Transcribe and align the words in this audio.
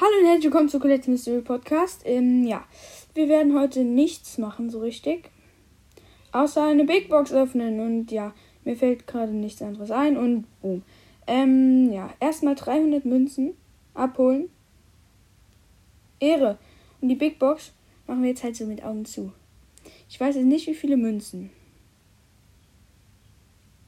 Hallo 0.00 0.12
und 0.20 0.26
herzlich 0.26 0.44
willkommen 0.44 0.68
zu 0.68 0.78
Colette 0.78 1.10
Mystery 1.10 1.40
Podcast. 1.40 2.02
Ähm, 2.04 2.46
ja, 2.46 2.64
wir 3.14 3.28
werden 3.28 3.58
heute 3.58 3.82
nichts 3.82 4.38
machen, 4.38 4.70
so 4.70 4.78
richtig. 4.78 5.28
Außer 6.30 6.62
eine 6.62 6.84
Big 6.84 7.08
Box 7.08 7.32
öffnen 7.32 7.80
und 7.80 8.12
ja, 8.12 8.32
mir 8.64 8.76
fällt 8.76 9.08
gerade 9.08 9.32
nichts 9.32 9.60
anderes 9.60 9.90
ein 9.90 10.16
und 10.16 10.44
boom. 10.62 10.82
Ähm, 11.26 11.90
ja, 11.92 12.14
erstmal 12.20 12.54
300 12.54 13.06
Münzen 13.06 13.54
abholen. 13.92 14.50
Ehre. 16.20 16.58
Und 17.00 17.08
die 17.08 17.16
Big 17.16 17.40
Box 17.40 17.72
machen 18.06 18.22
wir 18.22 18.28
jetzt 18.28 18.44
halt 18.44 18.54
so 18.54 18.66
mit 18.66 18.84
Augen 18.84 19.04
zu. 19.04 19.32
Ich 20.08 20.20
weiß 20.20 20.36
jetzt 20.36 20.44
nicht, 20.44 20.68
wie 20.68 20.74
viele 20.74 20.96
Münzen. 20.96 21.50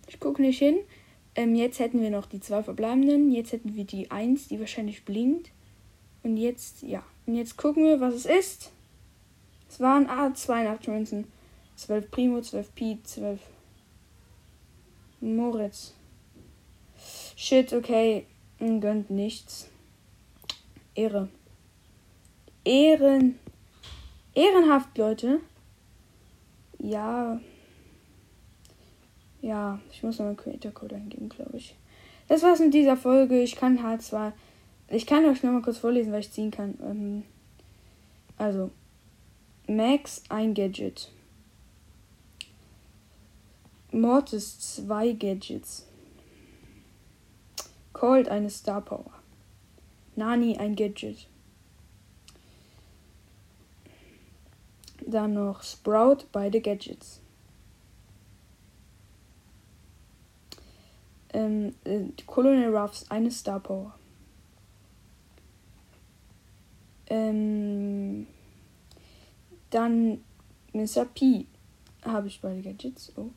Ich 0.09 0.19
gucke 0.19 0.43
nicht 0.43 0.59
hin. 0.59 0.79
Ähm, 1.37 1.55
jetzt 1.55 1.79
hätten 1.79 2.03
wir 2.03 2.11
noch 2.11 2.27
die 2.27 2.41
zwei 2.41 2.65
verbleibenden. 2.65 3.31
Jetzt 3.31 3.53
hätten 3.53 3.77
wir 3.77 3.85
die 3.85 4.11
1, 4.11 4.49
die 4.49 4.59
wahrscheinlich 4.59 5.05
blinkt. 5.05 5.53
Und 6.23 6.37
jetzt, 6.37 6.83
ja. 6.83 7.03
Und 7.27 7.35
jetzt 7.35 7.57
gucken 7.57 7.85
wir, 7.85 8.01
was 8.01 8.15
es 8.15 8.27
ist. 8.27 8.73
Es 9.69 9.81
waren 9.81 10.09
ah, 10.09 10.35
82 10.35 10.89
Münzen. 10.89 11.27
12 11.77 12.11
Primo, 12.11 12.41
12 12.41 12.75
Pi, 12.75 12.99
12 13.03 13.41
Moritz. 15.21 15.95
Shit, 17.37 17.73
okay. 17.73 18.27
Gönnt 18.59 19.11
nichts. 19.11 19.69
Ehre. 20.95 21.29
Ehren. 22.65 23.39
Ehrenhaft, 24.35 24.99
Leute. 24.99 25.41
Ja. 26.79 27.41
Ja, 29.41 29.81
ich 29.91 30.03
muss 30.03 30.19
noch 30.19 30.27
einen 30.27 30.37
Creator 30.37 30.73
Code 30.73 30.97
eingeben, 30.97 31.29
glaube 31.31 31.57
ich. 31.57 31.75
Das 32.29 32.43
war's 32.43 32.61
mit 32.61 32.75
dieser 32.75 32.97
Folge. 32.97 33.41
Ich 33.41 33.57
kann 33.57 33.83
halt 33.83 34.03
zwar 34.03 34.35
ich 34.91 35.07
kann 35.07 35.25
euch 35.25 35.43
noch 35.43 35.53
mal 35.53 35.63
kurz 35.63 35.79
vorlesen, 35.79 36.13
was 36.13 36.27
ich 36.27 36.33
ziehen 36.33 36.51
kann. 36.51 36.79
Ähm, 36.83 37.23
also, 38.37 38.71
Max 39.67 40.23
ein 40.29 40.53
Gadget. 40.53 41.11
Mortis 43.93 44.59
zwei 44.59 45.13
Gadgets. 45.13 45.87
Cold 47.93 48.29
eine 48.29 48.51
Star 48.51 48.81
Power. 48.81 49.13
Nani 50.17 50.57
ein 50.57 50.75
Gadget. 50.75 51.29
Dann 55.07 55.35
noch 55.35 55.63
Sprout 55.63 56.25
beide 56.33 56.61
Gadgets. 56.61 57.21
Ähm, 61.33 61.75
äh, 61.85 62.05
Colonel 62.27 62.77
Ruffs 62.77 63.09
eine 63.11 63.31
Star 63.31 63.61
Power. 63.61 63.95
Ähm, 67.11 68.29
dann 69.71 70.25
Mr. 70.73 71.05
P 71.05 71.47
habe 72.05 72.29
ich 72.29 72.41
beide 72.41 72.63
Gadgets. 72.63 73.13
Oh. 73.17 73.31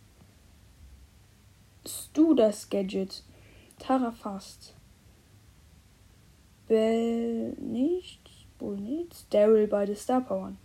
Stu 1.86 2.34
das 2.34 2.70
Gadget. 2.70 3.24
Tara 3.80 4.12
fast. 4.12 4.74
Bell 6.68 7.54
nicht. 7.54 8.22
Bull 8.58 8.78
nicht. 8.78 9.34
Daryl 9.34 9.68
beide 9.68 9.96
Star 9.96 10.22
Powern. 10.22 10.58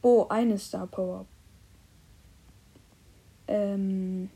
Bo 0.00 0.26
eine 0.28 0.58
Star 0.58 0.86
Power. 0.86 1.26
Ähm, 3.46 4.30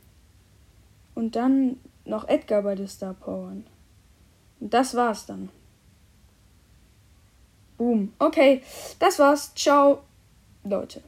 und 1.14 1.36
dann 1.36 1.80
noch 2.04 2.28
Edgar 2.28 2.62
beide 2.62 2.86
Star 2.88 3.14
Powern. 3.14 3.66
Und 4.60 4.74
das 4.74 4.94
war's 4.94 5.26
dann. 5.26 5.50
Boom. 7.78 8.12
Okay, 8.18 8.62
das 8.98 9.18
war's. 9.18 9.54
Ciao, 9.54 10.02
Leute. 10.64 11.02